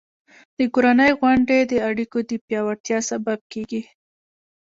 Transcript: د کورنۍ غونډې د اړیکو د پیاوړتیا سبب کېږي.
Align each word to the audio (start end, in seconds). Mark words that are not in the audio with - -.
د 0.57 0.59
کورنۍ 0.73 1.11
غونډې 1.19 1.59
د 1.71 1.73
اړیکو 1.89 2.17
د 2.29 2.31
پیاوړتیا 2.45 2.97
سبب 3.09 3.39
کېږي. 3.51 3.81